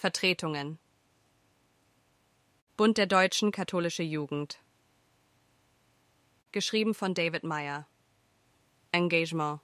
Vertretungen 0.00 0.78
Bund 2.78 2.96
der 2.96 3.04
Deutschen 3.04 3.52
Katholische 3.52 4.02
Jugend 4.02 4.58
Geschrieben 6.52 6.94
von 6.94 7.12
David 7.12 7.44
Meyer 7.44 7.86
Engagement 8.92 9.60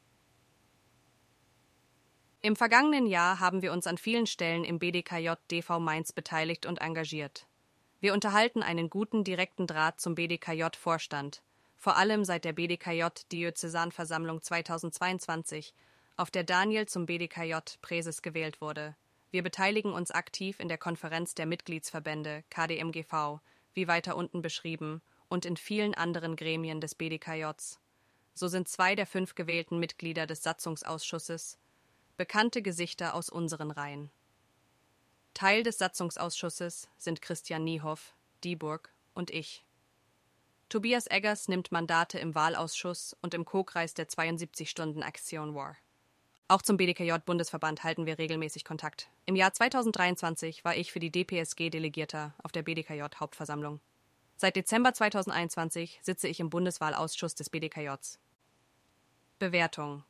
Im 2.42 2.54
vergangenen 2.54 3.06
Jahr 3.06 3.40
haben 3.40 3.62
wir 3.62 3.72
uns 3.72 3.86
an 3.86 3.96
vielen 3.96 4.26
Stellen 4.26 4.64
im 4.64 4.78
BDKJ 4.78 5.30
DV 5.50 5.78
Mainz 5.78 6.12
beteiligt 6.12 6.66
und 6.66 6.82
engagiert. 6.82 7.46
Wir 8.00 8.12
unterhalten 8.12 8.62
einen 8.62 8.90
guten 8.90 9.24
direkten 9.24 9.66
Draht 9.66 10.02
zum 10.02 10.16
BDKJ-Vorstand, 10.16 11.40
vor 11.78 11.96
allem 11.96 12.26
seit 12.26 12.44
der 12.44 12.52
BDKJ-Diözesanversammlung 12.52 14.42
2022, 14.42 15.72
auf 16.18 16.30
der 16.30 16.44
Daniel 16.44 16.84
zum 16.84 17.06
BDKJ-Präses 17.06 18.20
gewählt 18.20 18.60
wurde. 18.60 18.96
Wir 19.36 19.42
beteiligen 19.42 19.92
uns 19.92 20.12
aktiv 20.12 20.60
in 20.60 20.68
der 20.68 20.78
Konferenz 20.78 21.34
der 21.34 21.44
Mitgliedsverbände 21.44 22.42
KDMGV, 22.48 23.40
wie 23.74 23.86
weiter 23.86 24.16
unten 24.16 24.40
beschrieben, 24.40 25.02
und 25.28 25.44
in 25.44 25.58
vielen 25.58 25.94
anderen 25.94 26.36
Gremien 26.36 26.80
des 26.80 26.94
BDKJs. 26.94 27.78
So 28.32 28.48
sind 28.48 28.66
zwei 28.66 28.94
der 28.94 29.06
fünf 29.06 29.34
gewählten 29.34 29.78
Mitglieder 29.78 30.26
des 30.26 30.42
Satzungsausschusses 30.42 31.58
bekannte 32.16 32.62
Gesichter 32.62 33.12
aus 33.12 33.28
unseren 33.28 33.70
Reihen. 33.70 34.10
Teil 35.34 35.62
des 35.62 35.76
Satzungsausschusses 35.76 36.88
sind 36.96 37.20
Christian 37.20 37.62
Niehoff, 37.62 38.14
Dieburg 38.42 38.94
und 39.12 39.30
ich. 39.30 39.66
Tobias 40.70 41.08
Eggers 41.08 41.48
nimmt 41.48 41.72
Mandate 41.72 42.18
im 42.18 42.34
Wahlausschuss 42.34 43.14
und 43.20 43.34
im 43.34 43.44
Co-Kreis 43.44 43.92
der 43.92 44.08
72-Stunden-Aktion 44.08 45.54
War. 45.54 45.76
Auch 46.48 46.62
zum 46.62 46.76
BDKJ-Bundesverband 46.76 47.82
halten 47.82 48.06
wir 48.06 48.18
regelmäßig 48.18 48.64
Kontakt. 48.64 49.10
Im 49.24 49.34
Jahr 49.34 49.52
2023 49.52 50.64
war 50.64 50.76
ich 50.76 50.92
für 50.92 51.00
die 51.00 51.10
DPSG 51.10 51.70
Delegierter 51.70 52.34
auf 52.40 52.52
der 52.52 52.62
BDKJ-Hauptversammlung. 52.62 53.80
Seit 54.36 54.54
Dezember 54.54 54.94
2021 54.94 55.98
sitze 56.02 56.28
ich 56.28 56.38
im 56.38 56.48
Bundeswahlausschuss 56.48 57.34
des 57.34 57.50
BDKJs. 57.50 58.20
Bewertung 59.40 60.04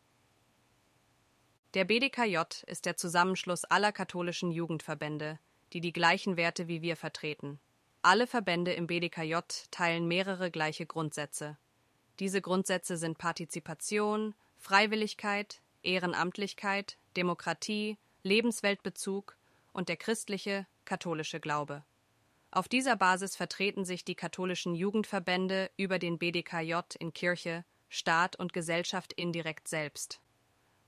Der 1.73 1.87
BDKJ 1.87 2.39
ist 2.67 2.85
der 2.85 2.99
Zusammenschluss 2.99 3.65
aller 3.65 3.93
katholischen 3.93 4.51
Jugendverbände, 4.51 5.39
die 5.73 5.81
die 5.81 5.93
gleichen 5.93 6.37
Werte 6.37 6.69
wie 6.69 6.83
wir 6.83 6.97
vertreten. 6.97 7.59
Alle 8.03 8.27
Verbände 8.27 8.75
im 8.75 8.87
BDKJ 8.87 9.37
teilen 9.71 10.07
mehrere 10.07 10.51
gleiche 10.51 10.85
Grundsätze. 10.85 11.57
Diese 12.19 12.43
Grundsätze 12.43 12.99
sind 12.99 13.17
Partizipation, 13.17 14.35
Freiwilligkeit, 14.59 15.63
Ehrenamtlichkeit, 15.87 16.99
Demokratie, 17.17 17.97
Lebensweltbezug 18.23 19.37
und 19.73 19.89
der 19.89 19.97
christliche, 19.97 20.67
katholische 20.85 21.41
Glaube. 21.41 21.85
Auf 22.51 22.69
dieser 22.69 22.97
Basis 22.97 23.37
vertreten 23.37 23.85
sich 23.85 24.05
die 24.05 24.15
katholischen 24.15 24.75
Jugendverbände 24.75 25.71
über 25.77 25.99
den 25.99 26.19
BDKJ 26.19 26.75
in 26.99 27.13
Kirche, 27.13 27.65
Staat 27.89 28.37
und 28.37 28.53
Gesellschaft 28.53 29.13
indirekt 29.13 29.69
selbst. 29.69 30.21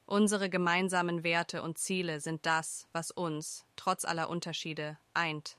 Unsere 0.06 0.48
gemeinsamen 0.48 1.22
Werte 1.22 1.62
und 1.62 1.76
Ziele 1.76 2.20
sind 2.20 2.46
das, 2.46 2.88
was 2.92 3.10
uns, 3.10 3.66
trotz 3.76 4.04
aller 4.04 4.30
Unterschiede, 4.30 4.98
eint. 5.12 5.58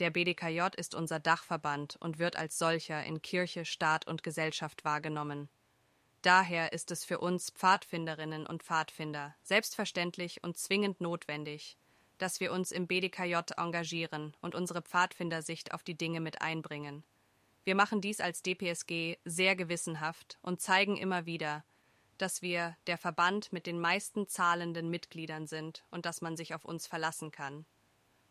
Der 0.00 0.10
BDKJ 0.10 0.62
ist 0.76 0.96
unser 0.96 1.20
Dachverband 1.20 1.96
und 2.00 2.18
wird 2.18 2.36
als 2.36 2.58
solcher 2.58 3.04
in 3.04 3.22
Kirche, 3.22 3.64
Staat 3.64 4.08
und 4.08 4.24
Gesellschaft 4.24 4.84
wahrgenommen. 4.84 5.48
Daher 6.24 6.72
ist 6.72 6.90
es 6.90 7.04
für 7.04 7.18
uns 7.18 7.50
Pfadfinderinnen 7.50 8.46
und 8.46 8.62
Pfadfinder 8.62 9.34
selbstverständlich 9.42 10.42
und 10.42 10.56
zwingend 10.56 11.02
notwendig, 11.02 11.76
dass 12.16 12.40
wir 12.40 12.50
uns 12.50 12.72
im 12.72 12.86
BDKJ 12.86 13.52
engagieren 13.58 14.34
und 14.40 14.54
unsere 14.54 14.80
Pfadfindersicht 14.80 15.74
auf 15.74 15.82
die 15.82 15.98
Dinge 15.98 16.20
mit 16.20 16.40
einbringen. 16.40 17.04
Wir 17.64 17.74
machen 17.74 18.00
dies 18.00 18.20
als 18.20 18.40
DPSG 18.40 19.18
sehr 19.26 19.54
gewissenhaft 19.54 20.38
und 20.40 20.62
zeigen 20.62 20.96
immer 20.96 21.26
wieder, 21.26 21.62
dass 22.16 22.40
wir 22.40 22.74
der 22.86 22.96
Verband 22.96 23.52
mit 23.52 23.66
den 23.66 23.78
meisten 23.78 24.26
zahlenden 24.26 24.88
Mitgliedern 24.88 25.46
sind 25.46 25.84
und 25.90 26.06
dass 26.06 26.22
man 26.22 26.38
sich 26.38 26.54
auf 26.54 26.64
uns 26.64 26.86
verlassen 26.86 27.32
kann. 27.32 27.66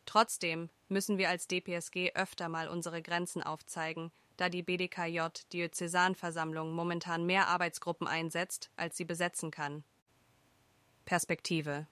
Trotzdem 0.08 0.72
müssen 0.88 1.20
wir 1.20 1.30
als 1.30 1.48
DPSG 1.48 2.14
öfter 2.16 2.50
mal 2.50 2.70
unsere 2.70 3.04
Grenzen 3.04 3.44
aufzeigen, 3.44 4.12
da 4.44 4.50
die 4.50 4.62
BDKJ 4.62 5.22
Diözesanversammlung 5.54 6.74
momentan 6.74 7.26
mehr 7.26 7.48
Arbeitsgruppen 7.48 8.08
einsetzt, 8.08 8.72
als 8.76 8.98
sie 8.98 9.06
besetzen 9.06 9.52
kann. 9.52 9.86
Perspektive 11.06 11.88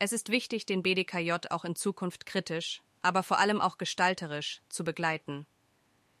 Es 0.00 0.12
ist 0.12 0.30
wichtig, 0.30 0.66
den 0.66 0.82
BDKJ 0.82 1.32
auch 1.50 1.64
in 1.64 1.76
Zukunft 1.76 2.26
kritisch, 2.26 2.82
aber 3.02 3.22
vor 3.22 3.38
allem 3.38 3.60
auch 3.60 3.78
gestalterisch 3.78 4.62
zu 4.68 4.82
begleiten. 4.82 5.46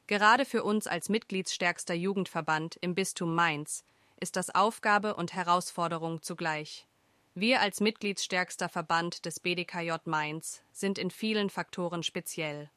Gerade 0.06 0.44
für 0.44 0.62
uns 0.62 0.86
als 0.86 1.08
mitgliedsstärkster 1.08 1.94
Jugendverband 1.94 2.76
im 2.80 2.94
Bistum 2.94 3.34
Mainz 3.34 3.82
ist 4.20 4.36
das 4.36 4.54
Aufgabe 4.54 5.16
und 5.16 5.32
Herausforderung 5.32 6.22
zugleich. 6.22 6.86
Wir 7.34 7.60
als 7.60 7.80
mitgliedsstärkster 7.80 8.68
Verband 8.68 9.24
des 9.24 9.40
BDKJ 9.40 9.94
Mainz 10.04 10.62
sind 10.70 10.96
in 10.98 11.10
vielen 11.10 11.50
Faktoren 11.50 12.04
speziell. 12.04 12.70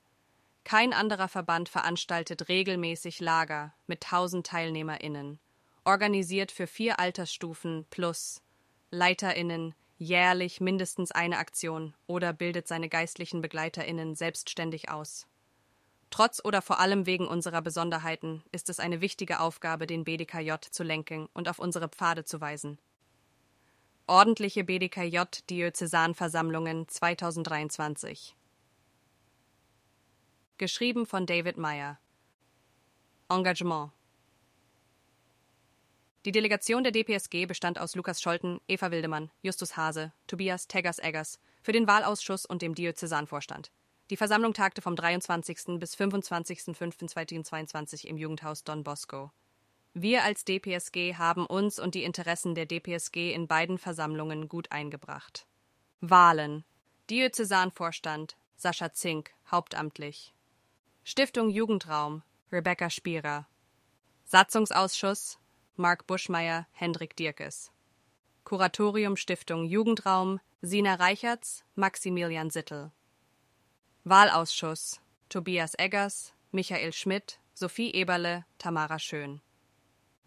Kein 0.67 0.91
anderer 0.91 1.29
Verband 1.29 1.69
veranstaltet 1.69 2.49
regelmäßig 2.49 3.21
Lager 3.21 3.73
mit 3.87 4.01
tausend 4.01 4.47
TeilnehmerInnen, 4.47 5.39
organisiert 5.85 6.51
für 6.51 6.67
vier 6.67 6.99
Altersstufen 6.99 7.85
plus 7.89 8.41
LeiterInnen 8.91 9.73
jährlich 9.97 10.59
mindestens 10.59 11.13
eine 11.13 11.37
Aktion 11.37 11.93
oder 12.05 12.33
bildet 12.33 12.67
seine 12.67 12.89
geistlichen 12.89 13.39
BegleiterInnen 13.39 14.15
selbstständig 14.15 14.89
aus. 14.89 15.25
Trotz 16.09 16.43
oder 16.43 16.61
vor 16.61 16.81
allem 16.81 17.05
wegen 17.05 17.29
unserer 17.29 17.61
Besonderheiten 17.61 18.43
ist 18.51 18.69
es 18.69 18.81
eine 18.81 18.99
wichtige 18.99 19.39
Aufgabe, 19.39 19.87
den 19.87 20.03
BDKJ 20.03 20.51
zu 20.69 20.83
lenken 20.83 21.29
und 21.33 21.47
auf 21.47 21.59
unsere 21.59 21.87
Pfade 21.87 22.25
zu 22.25 22.41
weisen. 22.41 22.77
Ordentliche 24.05 24.65
BDKJ-Diözesanversammlungen 24.65 26.89
2023 26.89 28.35
Geschrieben 30.59 31.05
von 31.05 31.27
David 31.27 31.57
Meyer. 31.57 31.99
Engagement. 33.29 33.91
Die 36.25 36.31
Delegation 36.31 36.81
der 36.81 36.91
DPSG 36.91 37.45
bestand 37.45 37.77
aus 37.77 37.93
Lukas 37.93 38.23
Scholten, 38.23 38.59
Eva 38.67 38.89
Wildemann, 38.89 39.29
Justus 39.43 39.77
Hase, 39.77 40.13
Tobias 40.25 40.67
Teggers-Eggers 40.67 41.39
für 41.61 41.73
den 41.73 41.85
Wahlausschuss 41.85 42.47
und 42.47 42.63
dem 42.63 42.73
Diözesanvorstand. 42.73 43.69
Die 44.09 44.17
Versammlung 44.17 44.55
tagte 44.55 44.81
vom 44.81 44.95
23. 44.95 45.79
bis 45.79 45.95
25.05.2022 45.95 48.05
im 48.05 48.17
Jugendhaus 48.17 48.63
Don 48.63 48.83
Bosco. 48.83 49.31
Wir 49.93 50.23
als 50.23 50.43
DPSG 50.43 51.17
haben 51.17 51.45
uns 51.45 51.77
und 51.77 51.93
die 51.93 52.03
Interessen 52.03 52.55
der 52.55 52.65
DPSG 52.65 53.31
in 53.31 53.45
beiden 53.45 53.77
Versammlungen 53.77 54.49
gut 54.49 54.71
eingebracht. 54.71 55.45
Wahlen. 56.01 56.63
Diözesanvorstand 57.11 58.37
Sascha 58.55 58.91
Zink, 58.91 59.35
hauptamtlich. 59.51 60.33
Stiftung 61.09 61.49
Jugendraum 61.49 62.21
Rebecca 62.51 62.89
Spierer. 62.89 63.47
Satzungsausschuss 64.25 65.37
Mark 65.77 66.05
Buschmeier, 66.05 66.67
Hendrik 66.73 67.15
Dierkes. 67.15 67.71
Kuratorium 68.43 69.15
Stiftung 69.15 69.63
Jugendraum 69.63 70.41
Sina 70.61 70.95
Reichertz, 70.95 71.63
Maximilian 71.75 72.49
Sittel. 72.49 72.91
Wahlausschuss 74.03 74.99
Tobias 75.29 75.75
Eggers, 75.79 76.33
Michael 76.51 76.91
Schmidt, 76.91 77.39
Sophie 77.53 77.93
Eberle, 77.93 78.43
Tamara 78.57 78.99
Schön. 78.99 79.39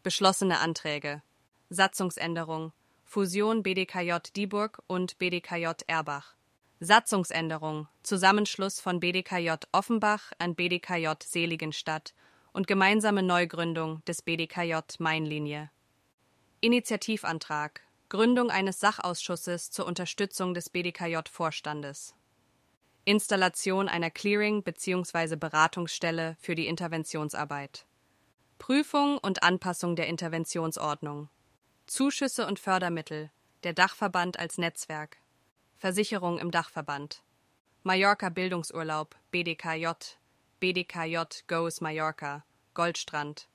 Beschlossene 0.03 0.61
Anträge. 0.61 1.21
Satzungsänderung. 1.69 2.73
Fusion 3.05 3.63
BDKJ 3.63 4.33
Dieburg 4.35 4.83
und 4.87 5.19
BDKJ 5.19 5.85
Erbach 5.89 6.37
Satzungsänderung, 6.83 7.89
Zusammenschluss 8.03 8.81
von 8.81 9.01
BDKJ 9.01 9.51
Offenbach 9.71 10.33
an 10.39 10.55
BDKJ 10.55 11.09
Seligenstadt 11.23 12.15
und 12.55 12.67
gemeinsame 12.67 13.23
Neugründung 13.23 14.03
des 14.07 14.23
BDKJ 14.23 14.77
Mainlinie. 14.99 15.71
Initiativantrag 16.63 17.83
Gründung 18.09 18.51
eines 18.51 18.81
Sachausschusses 18.81 19.71
zur 19.71 19.87
Unterstützung 19.87 20.55
des 20.55 20.71
BDKJ-Vorstandes. 20.71 22.15
Installation 23.05 23.87
einer 23.87 24.11
Clearing- 24.11 24.63
bzw. 24.63 25.37
Beratungsstelle 25.37 26.39
für 26.41 26.55
die 26.55 26.67
Interventionsarbeit. 26.67 27.85
Prüfung 28.59 29.19
und 29.19 29.43
Anpassung 29.43 29.97
der 29.97 30.09
Interventionsordnung. 30.09 31.29
Zuschüsse 31.87 32.47
und 32.47 32.59
Fördermittel. 32.59 33.31
Der 33.65 33.75
Dachverband 33.75 34.39
als 34.39 34.57
Netzwerk. 34.57 35.19
Versicherung 35.81 36.39
im 36.39 36.51
Dachverband. 36.51 37.23
Mallorca 37.85 38.29
Bildungsurlaub, 38.29 39.17
BDKJ, 39.31 39.87
BDKJ 40.61 41.17
Goes 41.47 41.81
Mallorca, 41.81 42.45
Goldstrand. 42.75 43.49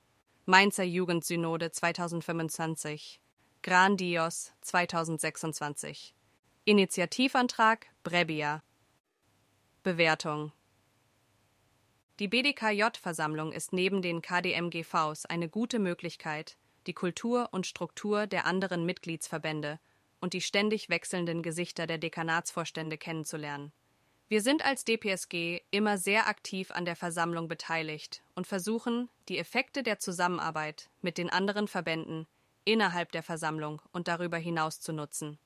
Mainzer 0.47 0.85
Jugendsynode 0.85 1.71
2025, 1.71 3.21
Gran 3.61 3.95
Dios 3.95 4.53
2026. 4.61 6.15
Initiativantrag 6.63 7.85
Brebbia 8.03 8.63
Bewertung 9.83 10.51
Die 12.17 12.27
BDKJ-Versammlung 12.27 13.51
ist 13.51 13.71
neben 13.71 14.01
den 14.01 14.23
KDMGVs 14.23 15.27
eine 15.27 15.47
gute 15.47 15.77
Möglichkeit, 15.77 16.57
die 16.87 16.93
Kultur 16.93 17.49
und 17.51 17.67
Struktur 17.67 18.25
der 18.25 18.47
anderen 18.47 18.83
Mitgliedsverbände 18.83 19.79
und 20.19 20.33
die 20.33 20.41
ständig 20.41 20.89
wechselnden 20.89 21.43
Gesichter 21.43 21.87
der 21.87 21.97
Dekanatsvorstände 21.97 22.97
kennenzulernen. 22.97 23.71
Wir 24.27 24.41
sind 24.41 24.65
als 24.65 24.85
DPSG 24.85 25.61
immer 25.69 25.99
sehr 25.99 26.27
aktiv 26.27 26.71
an 26.71 26.85
der 26.85 26.95
Versammlung 26.95 27.47
beteiligt 27.47 28.23
und 28.33 28.47
versuchen, 28.47 29.09
die 29.29 29.37
Effekte 29.37 29.83
der 29.83 29.99
Zusammenarbeit 29.99 30.89
mit 31.01 31.19
den 31.19 31.29
anderen 31.29 31.67
Verbänden 31.67 32.25
innerhalb 32.63 33.11
der 33.11 33.21
Versammlung 33.21 33.81
und 33.91 34.07
darüber 34.07 34.37
hinaus 34.37 34.81
zu 34.81 34.93
nutzen. 34.93 35.37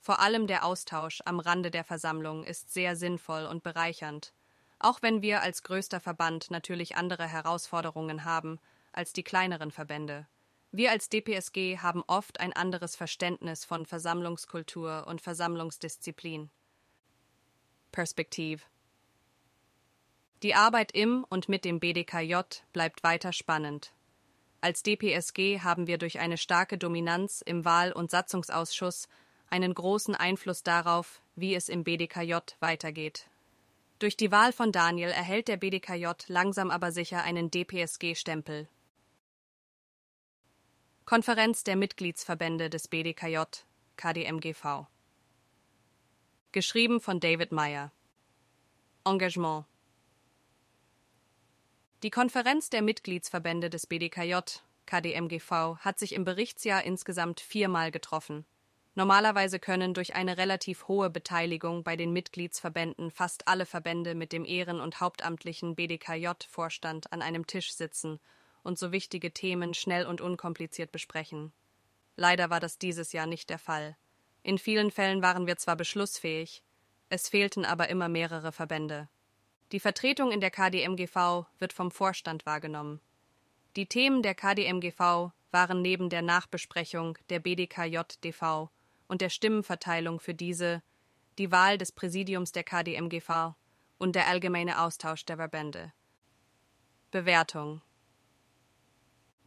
Vor 0.00 0.20
allem 0.20 0.46
der 0.46 0.64
Austausch 0.64 1.20
am 1.24 1.40
Rande 1.40 1.70
der 1.70 1.84
Versammlung 1.84 2.44
ist 2.44 2.72
sehr 2.72 2.96
sinnvoll 2.96 3.44
und 3.44 3.62
bereichernd, 3.62 4.32
auch 4.78 5.02
wenn 5.02 5.20
wir 5.20 5.42
als 5.42 5.62
größter 5.62 6.00
Verband 6.00 6.50
natürlich 6.50 6.96
andere 6.96 7.26
Herausforderungen 7.26 8.24
haben 8.24 8.58
als 8.92 9.12
die 9.12 9.24
kleineren 9.24 9.70
Verbände. 9.70 10.26
Wir 10.76 10.90
als 10.90 11.08
DPSG 11.08 11.78
haben 11.78 12.04
oft 12.06 12.38
ein 12.38 12.52
anderes 12.52 12.96
Verständnis 12.96 13.64
von 13.64 13.86
Versammlungskultur 13.86 15.06
und 15.08 15.22
Versammlungsdisziplin. 15.22 16.50
Perspektiv. 17.92 18.68
Die 20.42 20.54
Arbeit 20.54 20.92
im 20.92 21.24
und 21.30 21.48
mit 21.48 21.64
dem 21.64 21.80
BDKJ 21.80 22.60
bleibt 22.74 23.02
weiter 23.04 23.32
spannend. 23.32 23.94
Als 24.60 24.82
DPSG 24.82 25.60
haben 25.60 25.86
wir 25.86 25.96
durch 25.96 26.18
eine 26.18 26.36
starke 26.36 26.76
Dominanz 26.76 27.40
im 27.40 27.64
Wahl- 27.64 27.94
und 27.94 28.10
Satzungsausschuss 28.10 29.08
einen 29.48 29.72
großen 29.72 30.14
Einfluss 30.14 30.62
darauf, 30.62 31.22
wie 31.36 31.54
es 31.54 31.70
im 31.70 31.84
BDKJ 31.84 32.34
weitergeht. 32.60 33.30
Durch 33.98 34.18
die 34.18 34.30
Wahl 34.30 34.52
von 34.52 34.72
Daniel 34.72 35.08
erhält 35.08 35.48
der 35.48 35.56
BDKJ 35.56 36.08
langsam 36.26 36.70
aber 36.70 36.92
sicher 36.92 37.22
einen 37.22 37.50
DPSG-Stempel. 37.50 38.68
Konferenz 41.08 41.62
der 41.62 41.76
Mitgliedsverbände 41.76 42.68
des 42.68 42.88
BDKJ 42.88 43.38
KDMGV 43.96 44.88
Geschrieben 46.50 47.00
von 47.00 47.20
David 47.20 47.52
Meyer. 47.52 47.92
Engagement 49.04 49.66
Die 52.02 52.10
Konferenz 52.10 52.70
der 52.70 52.82
Mitgliedsverbände 52.82 53.70
des 53.70 53.86
BDKJ 53.86 54.34
KDMGV 54.86 55.76
hat 55.78 56.00
sich 56.00 56.12
im 56.12 56.24
Berichtsjahr 56.24 56.82
insgesamt 56.82 57.38
viermal 57.38 57.92
getroffen. 57.92 58.44
Normalerweise 58.96 59.60
können 59.60 59.94
durch 59.94 60.16
eine 60.16 60.38
relativ 60.38 60.88
hohe 60.88 61.08
Beteiligung 61.08 61.84
bei 61.84 61.94
den 61.94 62.12
Mitgliedsverbänden 62.12 63.12
fast 63.12 63.46
alle 63.46 63.64
Verbände 63.64 64.16
mit 64.16 64.32
dem 64.32 64.44
ehren- 64.44 64.80
und 64.80 65.00
hauptamtlichen 65.00 65.76
BDKJ-Vorstand 65.76 67.12
an 67.12 67.22
einem 67.22 67.46
Tisch 67.46 67.74
sitzen 67.74 68.18
und 68.66 68.78
so 68.78 68.92
wichtige 68.92 69.32
Themen 69.32 69.72
schnell 69.72 70.06
und 70.06 70.20
unkompliziert 70.20 70.92
besprechen. 70.92 71.52
Leider 72.16 72.50
war 72.50 72.60
das 72.60 72.78
dieses 72.78 73.12
Jahr 73.12 73.26
nicht 73.26 73.48
der 73.48 73.58
Fall. 73.58 73.96
In 74.42 74.58
vielen 74.58 74.90
Fällen 74.90 75.22
waren 75.22 75.46
wir 75.46 75.56
zwar 75.56 75.76
beschlussfähig, 75.76 76.62
es 77.08 77.28
fehlten 77.28 77.64
aber 77.64 77.88
immer 77.88 78.08
mehrere 78.08 78.52
Verbände. 78.52 79.08
Die 79.72 79.80
Vertretung 79.80 80.32
in 80.32 80.40
der 80.40 80.50
KDMGV 80.50 81.46
wird 81.58 81.72
vom 81.72 81.90
Vorstand 81.90 82.46
wahrgenommen. 82.46 83.00
Die 83.76 83.86
Themen 83.86 84.22
der 84.22 84.34
KDMGV 84.34 85.32
waren 85.50 85.82
neben 85.82 86.10
der 86.10 86.22
Nachbesprechung 86.22 87.18
der 87.28 87.40
BDKJ-DV 87.40 88.70
und 89.08 89.20
der 89.20 89.30
Stimmenverteilung 89.30 90.20
für 90.20 90.34
diese 90.34 90.82
die 91.38 91.50
Wahl 91.50 91.78
des 91.78 91.92
Präsidiums 91.92 92.52
der 92.52 92.64
KDMGV 92.64 93.54
und 93.98 94.16
der 94.16 94.26
allgemeine 94.26 94.80
Austausch 94.80 95.24
der 95.24 95.36
Verbände. 95.36 95.92
Bewertung 97.10 97.82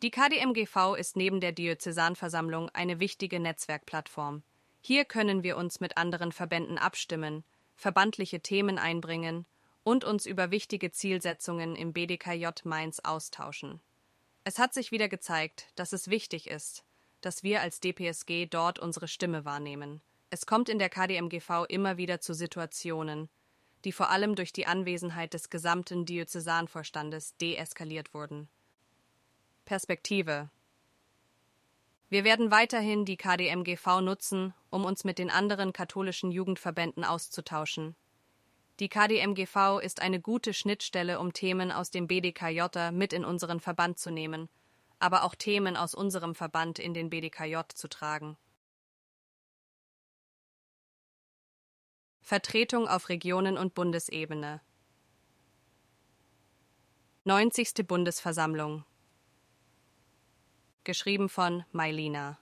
Die 0.01 0.11
KDMGV 0.11 0.95
ist 0.97 1.17
neben 1.17 1.41
der 1.41 1.51
Diözesanversammlung 1.51 2.69
eine 2.69 3.01
wichtige 3.01 3.37
Netzwerkplattform. 3.37 4.43
Hier 4.79 5.03
können 5.03 5.43
wir 5.43 5.57
uns 5.57 5.81
mit 5.81 5.97
anderen 5.97 6.31
Verbänden 6.31 6.77
abstimmen, 6.77 7.43
verbandliche 7.75 8.39
Themen 8.39 8.77
einbringen 8.77 9.45
und 9.83 10.05
uns 10.05 10.25
über 10.25 10.51
wichtige 10.51 10.91
Zielsetzungen 10.91 11.75
im 11.75 11.91
BDKJ 11.91 12.47
Mainz 12.63 12.99
austauschen. 12.99 13.81
Es 14.45 14.57
hat 14.57 14.73
sich 14.73 14.91
wieder 14.91 15.09
gezeigt, 15.09 15.67
dass 15.75 15.91
es 15.91 16.09
wichtig 16.09 16.49
ist, 16.49 16.85
dass 17.19 17.43
wir 17.43 17.61
als 17.61 17.81
DPSG 17.81 18.45
dort 18.45 18.79
unsere 18.79 19.09
Stimme 19.09 19.43
wahrnehmen. 19.43 19.99
Es 20.29 20.45
kommt 20.45 20.69
in 20.69 20.79
der 20.79 20.89
KDMGV 20.89 21.65
immer 21.67 21.97
wieder 21.97 22.21
zu 22.21 22.33
Situationen, 22.33 23.27
die 23.83 23.91
vor 23.91 24.11
allem 24.11 24.35
durch 24.35 24.53
die 24.53 24.65
Anwesenheit 24.65 25.33
des 25.33 25.49
gesamten 25.49 26.05
Diözesanvorstandes 26.05 27.35
deeskaliert 27.35 28.13
wurden. 28.13 28.47
Perspektive 29.69 30.49
wir 32.09 32.23
werden 32.23 32.49
weiterhin 32.49 33.05
die 33.05 33.17
KDMGV 33.17 34.01
nutzen, 34.01 34.55
um 34.71 34.83
uns 34.83 35.03
mit 35.03 35.19
den 35.19 35.29
anderen 35.29 35.73
katholischen 35.73 36.31
Jugendverbänden 36.31 37.03
auszutauschen. 37.03 37.95
Die 38.79 38.89
KDMGV 38.89 39.79
ist 39.79 40.01
eine 40.01 40.19
gute 40.19 40.55
Schnittstelle, 40.55 41.19
um 41.19 41.33
Themen 41.33 41.71
aus 41.71 41.91
dem 41.91 42.07
BDKJ 42.07 42.89
mit 42.91 43.13
in 43.13 43.23
unseren 43.23 43.59
Verband 43.59 43.99
zu 43.99 44.09
nehmen, 44.09 44.49
aber 44.97 45.23
auch 45.23 45.35
Themen 45.35 45.77
aus 45.77 45.93
unserem 45.93 46.33
Verband 46.33 46.79
in 46.79 46.95
den 46.95 47.11
BDKJ 47.11 47.59
zu 47.75 47.87
tragen. 47.89 48.37
Vertretung 52.21 52.87
auf 52.87 53.09
Regionen- 53.09 53.59
und 53.59 53.75
Bundesebene 53.75 54.61
90. 57.23 57.85
Bundesversammlung 57.87 58.83
geschrieben 60.89 61.29
von 61.29 61.63
Mailina. 61.71 62.39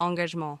Engagement 0.00 0.60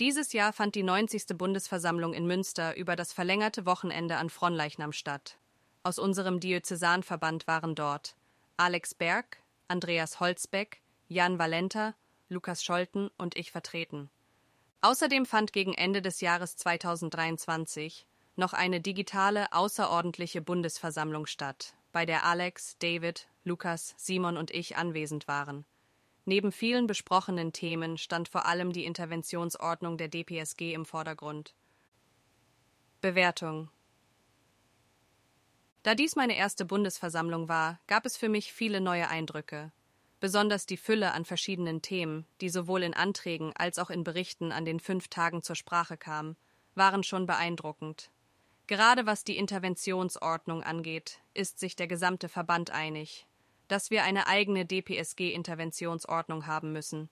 Dieses 0.00 0.32
Jahr 0.32 0.52
fand 0.52 0.74
die 0.74 0.82
90. 0.82 1.38
Bundesversammlung 1.38 2.12
in 2.12 2.26
Münster 2.26 2.76
über 2.76 2.96
das 2.96 3.12
verlängerte 3.12 3.66
Wochenende 3.66 4.16
an 4.16 4.30
Fronleichnam 4.30 4.90
statt. 4.90 5.38
Aus 5.84 6.00
unserem 6.00 6.40
Diözesanverband 6.40 7.46
waren 7.46 7.76
dort 7.76 8.16
Alex 8.56 8.94
Berg, 8.94 9.40
Andreas 9.68 10.18
Holzbeck, 10.18 10.82
Jan 11.06 11.38
Valenta, 11.38 11.94
Lukas 12.28 12.64
Scholten 12.64 13.12
und 13.16 13.36
ich 13.36 13.52
vertreten. 13.52 14.10
Außerdem 14.80 15.24
fand 15.24 15.52
gegen 15.52 15.74
Ende 15.74 16.02
des 16.02 16.20
Jahres 16.20 16.56
2023 16.56 18.07
noch 18.38 18.52
eine 18.52 18.80
digitale 18.80 19.52
außerordentliche 19.52 20.40
Bundesversammlung 20.40 21.26
statt, 21.26 21.74
bei 21.92 22.06
der 22.06 22.24
Alex, 22.24 22.78
David, 22.78 23.28
Lukas, 23.44 23.94
Simon 23.96 24.36
und 24.36 24.50
ich 24.50 24.76
anwesend 24.76 25.28
waren. 25.28 25.64
Neben 26.24 26.52
vielen 26.52 26.86
besprochenen 26.86 27.52
Themen 27.52 27.96
stand 27.98 28.28
vor 28.28 28.46
allem 28.46 28.72
die 28.72 28.84
Interventionsordnung 28.84 29.96
der 29.96 30.08
DPSG 30.08 30.74
im 30.74 30.84
Vordergrund. 30.84 31.54
Bewertung 33.00 33.70
Da 35.82 35.94
dies 35.94 36.16
meine 36.16 36.36
erste 36.36 36.64
Bundesversammlung 36.64 37.48
war, 37.48 37.80
gab 37.86 38.04
es 38.04 38.16
für 38.16 38.28
mich 38.28 38.52
viele 38.52 38.80
neue 38.80 39.08
Eindrücke. 39.08 39.72
Besonders 40.20 40.66
die 40.66 40.76
Fülle 40.76 41.12
an 41.12 41.24
verschiedenen 41.24 41.80
Themen, 41.80 42.26
die 42.40 42.48
sowohl 42.48 42.82
in 42.82 42.92
Anträgen 42.92 43.52
als 43.56 43.78
auch 43.78 43.88
in 43.88 44.04
Berichten 44.04 44.52
an 44.52 44.64
den 44.64 44.80
fünf 44.80 45.08
Tagen 45.08 45.42
zur 45.42 45.56
Sprache 45.56 45.96
kamen, 45.96 46.36
waren 46.74 47.04
schon 47.04 47.24
beeindruckend. 47.24 48.10
Gerade 48.68 49.06
was 49.06 49.24
die 49.24 49.38
Interventionsordnung 49.38 50.62
angeht, 50.62 51.20
ist 51.32 51.58
sich 51.58 51.74
der 51.74 51.88
gesamte 51.88 52.28
Verband 52.28 52.70
einig, 52.70 53.26
dass 53.66 53.90
wir 53.90 54.04
eine 54.04 54.26
eigene 54.26 54.66
DPSG-Interventionsordnung 54.66 56.46
haben 56.46 56.72
müssen. 56.74 57.08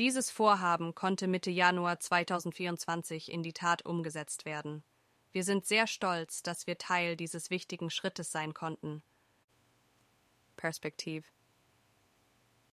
Dieses 0.00 0.32
Vorhaben 0.32 0.96
konnte 0.96 1.28
Mitte 1.28 1.52
Januar 1.52 2.00
2024 2.00 3.30
in 3.30 3.44
die 3.44 3.52
Tat 3.52 3.86
umgesetzt 3.86 4.44
werden. 4.44 4.82
Wir 5.30 5.44
sind 5.44 5.66
sehr 5.66 5.86
stolz, 5.86 6.42
dass 6.42 6.66
wir 6.66 6.78
Teil 6.78 7.16
dieses 7.16 7.48
wichtigen 7.48 7.90
Schrittes 7.90 8.32
sein 8.32 8.52
konnten. 8.52 9.04
Perspektiv 10.56 11.32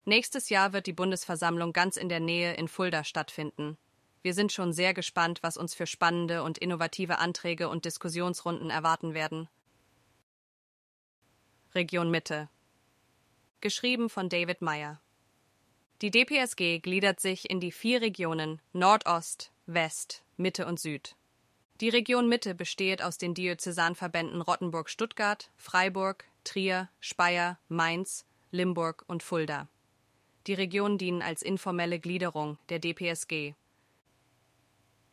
Nächstes 0.04 0.50
Jahr 0.50 0.74
wird 0.74 0.88
die 0.88 0.94
Bundesversammlung 0.94 1.74
ganz 1.74 1.96
in 1.96 2.10
der 2.10 2.20
Nähe 2.20 2.56
in 2.56 2.68
Fulda 2.68 3.04
stattfinden. 3.04 3.78
Wir 4.26 4.34
sind 4.34 4.52
schon 4.52 4.74
sehr 4.74 4.96
gespannt, 4.96 5.44
was 5.44 5.56
uns 5.56 5.76
für 5.76 5.86
spannende 5.86 6.42
und 6.42 6.58
innovative 6.58 7.20
Anträge 7.20 7.70
und 7.70 7.86
Diskussionsrunden 7.86 8.72
erwarten 8.72 9.14
werden. 9.14 9.48
Region 11.76 12.10
Mitte. 12.10 12.50
Geschrieben 13.62 14.10
von 14.10 14.28
David 14.28 14.64
Meyer. 14.64 15.00
Die 16.02 16.10
DPSG 16.10 16.80
gliedert 16.80 17.20
sich 17.20 17.52
in 17.52 17.60
die 17.60 17.72
vier 17.72 18.02
Regionen 18.02 18.64
Nordost, 18.74 19.52
West, 19.68 20.24
Mitte 20.38 20.66
und 20.66 20.80
Süd. 20.80 21.16
Die 21.80 21.90
Region 21.90 22.28
Mitte 22.28 22.56
besteht 22.56 23.04
aus 23.04 23.20
den 23.20 23.36
Diözesanverbänden 23.36 24.42
Rottenburg-Stuttgart, 24.42 25.52
Freiburg, 25.56 26.26
Trier, 26.44 26.90
Speyer, 27.00 27.60
Mainz, 27.68 28.26
Limburg 28.50 29.04
und 29.06 29.22
Fulda. 29.22 29.68
Die 30.48 30.56
Regionen 30.56 30.98
dienen 30.98 31.22
als 31.22 31.44
informelle 31.44 32.00
Gliederung 32.00 32.58
der 32.70 32.80
DPSG. 32.80 33.54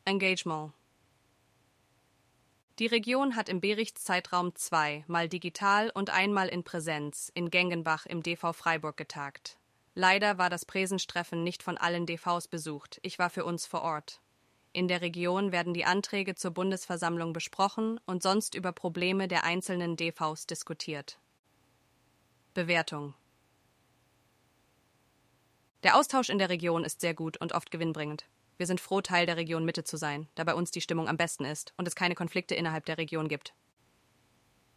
Engagement 0.05 0.73
Die 2.81 2.87
Region 2.87 3.37
hat 3.37 3.49
im 3.49 3.61
Berichtszeitraum 3.61 4.53
zweimal 4.57 5.29
digital 5.29 5.91
und 5.95 6.11
einmal 6.11 6.49
in 6.49 6.65
Präsenz 6.65 7.31
in 7.35 7.51
Gengenbach 7.51 8.07
im 8.07 8.21
DV 8.21 8.53
Freiburg 8.53 8.97
getagt. 8.97 9.59
Leider 9.95 10.39
war 10.39 10.51
das 10.51 10.65
Präsenstreffen 10.65 11.45
nicht 11.45 11.63
von 11.63 11.79
allen 11.79 12.05
DVs 12.07 12.49
besucht. 12.49 12.99
Ich 13.03 13.21
war 13.21 13.31
für 13.31 13.45
uns 13.45 13.67
vor 13.67 13.83
Ort. 13.83 14.21
In 14.73 14.89
der 14.89 15.03
Region 15.03 15.53
werden 15.53 15.73
die 15.73 15.85
Anträge 15.85 16.35
zur 16.35 16.51
Bundesversammlung 16.51 17.33
besprochen 17.33 18.01
und 18.05 18.25
sonst 18.25 18.57
über 18.57 18.73
Probleme 18.73 19.29
der 19.29 19.45
einzelnen 19.45 19.95
DVs 19.95 20.49
diskutiert. 20.49 21.21
Bewertung 22.55 23.15
Der 25.85 25.97
Austausch 25.97 26.29
in 26.29 26.39
der 26.39 26.49
Region 26.49 26.83
ist 26.83 27.01
sehr 27.01 27.15
gut 27.15 27.37
und 27.37 27.53
oft 27.53 27.71
gewinnbringend. 27.71 28.27
Wir 28.63 28.67
sind 28.69 28.81
froh, 28.81 29.01
Teil 29.01 29.27
der 29.27 29.37
Region 29.37 29.65
Mitte 29.65 29.83
zu 29.83 29.97
sein, 29.97 30.29
da 30.37 30.45
bei 30.45 30.55
uns 30.55 30.71
die 30.71 30.81
Stimmung 30.81 31.09
am 31.09 31.17
besten 31.17 31.45
ist 31.45 31.75
und 31.79 31.89
es 31.89 31.97
keine 31.97 32.15
Konflikte 32.15 32.55
innerhalb 32.55 32.87
der 32.87 32.97
Region 32.97 33.27
gibt. 33.27 33.55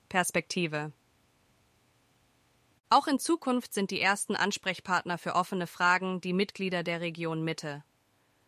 Perspektive 0.10 0.92
Auch 2.90 3.06
in 3.06 3.20
Zukunft 3.20 3.76
sind 3.76 3.92
die 3.92 4.02
ersten 4.02 4.36
Ansprechpartner 4.36 5.20
für 5.20 5.36
offene 5.36 5.68
Fragen 5.68 6.20
die 6.20 6.34
Mitglieder 6.34 6.82
der 6.82 7.00
Region 7.00 7.44
Mitte. 7.44 7.84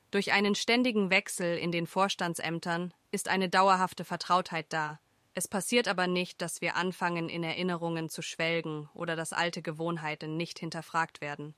Durch 0.10 0.32
einen 0.32 0.56
ständigen 0.56 1.12
Wechsel 1.12 1.56
in 1.60 1.72
den 1.72 1.86
Vorstandsämtern 1.86 2.92
ist 3.12 3.28
eine 3.28 3.48
dauerhafte 3.48 4.06
Vertrautheit 4.06 4.74
da. 4.74 5.00
Es 5.36 5.48
passiert 5.48 5.88
aber 5.88 6.08
nicht, 6.08 6.42
dass 6.42 6.62
wir 6.62 6.76
anfangen, 6.76 7.30
in 7.30 7.44
Erinnerungen 7.44 8.10
zu 8.10 8.24
schwelgen 8.24 8.90
oder 8.96 9.16
dass 9.16 9.34
alte 9.34 9.62
Gewohnheiten 9.62 10.36
nicht 10.36 10.58
hinterfragt 10.58 11.22
werden. 11.22 11.54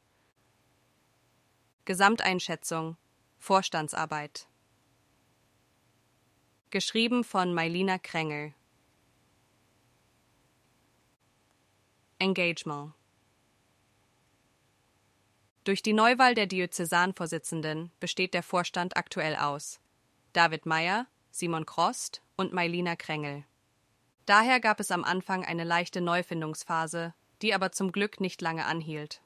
Gesamteinschätzung 1.85 2.97
Vorstandsarbeit 3.39 4.47
Geschrieben 6.69 7.23
von 7.23 7.53
Mailina 7.53 7.97
Krängel 7.97 8.53
Engagement 12.19 12.93
durch 15.63 15.83
die 15.83 15.93
Neuwahl 15.93 16.35
der 16.35 16.47
Diözesanvorsitzenden 16.47 17.91
besteht 17.99 18.33
der 18.33 18.43
Vorstand 18.43 18.97
aktuell 18.97 19.35
aus 19.35 19.79
David 20.33 20.65
Meyer, 20.65 21.05
Simon 21.31 21.65
Krost 21.65 22.21
und 22.37 22.53
Mailina 22.53 22.95
Krängel. 22.95 23.43
Daher 24.25 24.59
gab 24.59 24.79
es 24.79 24.89
am 24.89 25.03
Anfang 25.03 25.45
eine 25.45 25.63
leichte 25.63 26.01
Neufindungsphase, 26.01 27.13
die 27.41 27.53
aber 27.53 27.71
zum 27.71 27.91
Glück 27.91 28.19
nicht 28.19 28.41
lange 28.41 28.65
anhielt. 28.65 29.21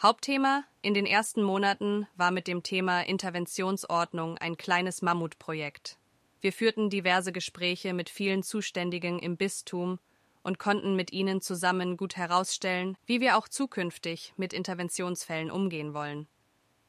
Hauptthema 0.00 0.62
in 0.80 0.94
den 0.94 1.06
ersten 1.06 1.42
Monaten 1.42 2.06
war 2.14 2.30
mit 2.30 2.46
dem 2.46 2.62
Thema 2.62 3.00
Interventionsordnung 3.00 4.38
ein 4.38 4.56
kleines 4.56 5.02
Mammutprojekt. 5.02 5.98
Wir 6.40 6.52
führten 6.52 6.88
diverse 6.88 7.32
Gespräche 7.32 7.92
mit 7.92 8.08
vielen 8.08 8.44
Zuständigen 8.44 9.18
im 9.18 9.36
Bistum 9.36 9.98
und 10.44 10.60
konnten 10.60 10.94
mit 10.94 11.12
ihnen 11.12 11.40
zusammen 11.40 11.96
gut 11.96 12.16
herausstellen, 12.16 12.96
wie 13.06 13.20
wir 13.20 13.36
auch 13.36 13.48
zukünftig 13.48 14.34
mit 14.36 14.52
Interventionsfällen 14.52 15.50
umgehen 15.50 15.94
wollen. 15.94 16.28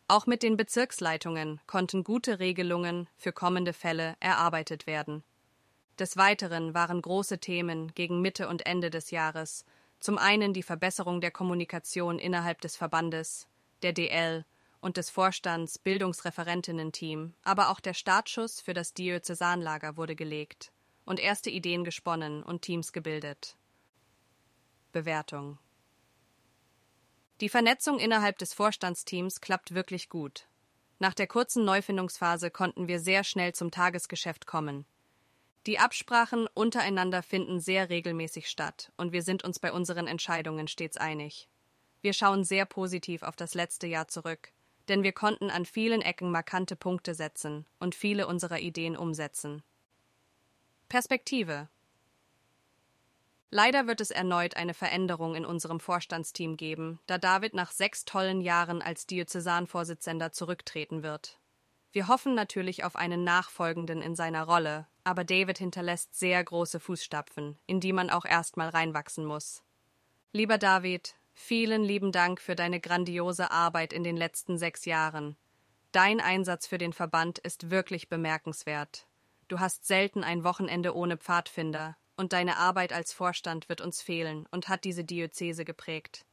Auch 0.07 0.27
mit 0.27 0.43
den 0.43 0.55
Bezirksleitungen 0.55 1.59
konnten 1.65 2.03
gute 2.03 2.37
Regelungen 2.37 3.09
für 3.17 3.31
kommende 3.31 3.73
Fälle 3.73 4.17
erarbeitet 4.19 4.85
werden. 4.85 5.23
Des 5.97 6.15
Weiteren 6.15 6.75
waren 6.75 7.01
große 7.01 7.39
Themen 7.39 7.91
gegen 7.95 8.21
Mitte 8.21 8.47
und 8.47 8.67
Ende 8.67 8.91
des 8.91 9.09
Jahres 9.09 9.65
zum 9.99 10.17
einen 10.17 10.53
die 10.53 10.63
Verbesserung 10.63 11.21
der 11.21 11.31
Kommunikation 11.31 12.19
innerhalb 12.19 12.61
des 12.61 12.75
Verbandes, 12.75 13.47
der 13.81 13.93
DL 13.93 14.45
und 14.81 14.97
des 14.97 15.09
Vorstands 15.09 15.77
Bildungsreferentinnen-Team, 15.77 17.33
aber 17.43 17.69
auch 17.69 17.79
der 17.79 17.93
Startschuss 17.93 18.61
für 18.61 18.73
das 18.73 18.93
Diözesanlager 18.93 19.97
wurde 19.97 20.15
gelegt 20.15 20.71
und 21.05 21.19
erste 21.19 21.49
Ideen 21.49 21.83
gesponnen 21.83 22.43
und 22.43 22.61
Teams 22.61 22.93
gebildet. 22.93 23.57
Bewertung 24.91 25.59
Die 27.41 27.49
Vernetzung 27.49 27.99
innerhalb 27.99 28.37
des 28.37 28.53
Vorstandsteams 28.53 29.41
klappt 29.41 29.73
wirklich 29.73 30.09
gut. 30.09 30.47
Nach 30.99 31.13
der 31.13 31.27
kurzen 31.27 31.63
Neufindungsphase 31.63 32.51
konnten 32.51 32.87
wir 32.87 32.99
sehr 32.99 33.23
schnell 33.23 33.53
zum 33.53 33.71
Tagesgeschäft 33.71 34.45
kommen. 34.45 34.85
Die 35.65 35.79
Absprachen 35.79 36.47
untereinander 36.53 37.21
finden 37.21 37.59
sehr 37.59 37.89
regelmäßig 37.89 38.49
statt 38.49 38.91
und 38.97 39.11
wir 39.11 39.21
sind 39.21 39.43
uns 39.43 39.59
bei 39.59 39.71
unseren 39.71 40.07
Entscheidungen 40.07 40.67
stets 40.67 40.97
einig. 40.97 41.49
Wir 42.01 42.13
schauen 42.13 42.43
sehr 42.43 42.65
positiv 42.65 43.23
auf 43.23 43.35
das 43.35 43.53
letzte 43.53 43.87
Jahr 43.87 44.07
zurück, 44.07 44.53
denn 44.87 45.03
wir 45.03 45.11
konnten 45.11 45.49
an 45.49 45.65
vielen 45.65 46.01
Ecken 46.01 46.31
markante 46.31 46.75
Punkte 46.75 47.13
setzen 47.13 47.65
und 47.79 47.93
viele 47.93 48.25
unserer 48.25 48.59
Ideen 48.59 48.95
umsetzen. 48.95 49.61
Perspektive 50.87 51.67
Leider 53.51 53.87
wird 53.87 53.99
es 53.99 54.11
erneut 54.11 54.55
eine 54.55 54.75
Veränderung 54.75 55.35
in 55.35 55.45
unserem 55.45 55.79
Vorstandsteam 55.79 56.55
geben, 56.55 56.99
da 57.07 57.17
David 57.17 57.55
nach 57.55 57.71
sechs 57.71 58.05
tollen 58.05 58.41
Jahren 58.41 58.81
als 58.81 59.07
Diözesanvorsitzender 59.07 60.31
zurücktreten 60.31 61.01
wird. 61.03 61.39
Wir 61.91 62.07
hoffen 62.07 62.35
natürlich 62.35 62.83
auf 62.83 62.95
einen 62.95 63.23
Nachfolgenden 63.23 64.03
in 64.03 64.15
seiner 64.15 64.43
Rolle, 64.43 64.85
aber 65.09 65.23
David 65.23 65.57
hinterlässt 65.57 66.13
sehr 66.13 66.43
große 66.43 66.79
Fußstapfen, 66.79 67.57
in 67.65 67.79
die 67.79 67.93
man 67.93 68.11
auch 68.11 68.25
erstmal 68.25 68.69
reinwachsen 68.69 69.25
muss. 69.25 69.63
Lieber 70.33 70.59
David, 70.59 71.15
vielen 71.33 71.83
lieben 71.83 72.11
Dank 72.11 72.39
für 72.39 72.55
deine 72.55 72.79
grandiose 72.79 73.49
Arbeit 73.49 73.91
in 73.91 74.03
den 74.03 74.15
letzten 74.15 74.59
sechs 74.59 74.85
Jahren. 74.85 75.35
Dein 75.91 76.21
Einsatz 76.21 76.67
für 76.67 76.77
den 76.77 76.93
Verband 76.93 77.39
ist 77.39 77.71
wirklich 77.71 78.07
bemerkenswert. 78.07 79.07
Du 79.47 79.59
hast 79.59 79.87
selten 79.87 80.23
ein 80.23 80.43
Wochenende 80.43 80.95
ohne 80.95 81.17
Pfadfinder, 81.17 81.97
und 82.15 82.31
deine 82.31 82.57
Arbeit 82.57 82.93
als 82.93 83.11
Vorstand 83.11 83.67
wird 83.67 83.81
uns 83.81 84.03
fehlen 84.03 84.45
und 84.51 84.69
hat 84.69 84.83
diese 84.83 85.03
Diözese 85.03 85.65
geprägt. 85.65 86.27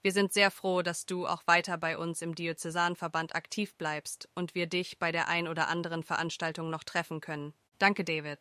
Wir 0.00 0.12
sind 0.12 0.32
sehr 0.32 0.50
froh, 0.50 0.80
dass 0.80 1.04
du 1.04 1.26
auch 1.26 1.42
weiter 1.46 1.76
bei 1.76 1.98
uns 1.98 2.22
im 2.22 2.34
Diözesanverband 2.34 3.34
aktiv 3.34 3.74
bleibst 3.74 4.30
und 4.34 4.54
wir 4.54 4.66
dich 4.66 4.98
bei 4.98 5.12
der 5.12 5.28
ein 5.28 5.46
oder 5.46 5.68
anderen 5.68 6.02
Veranstaltung 6.02 6.70
noch 6.70 6.82
treffen 6.82 7.20
können. 7.20 7.52
Danke, 7.82 8.04
David. 8.04 8.30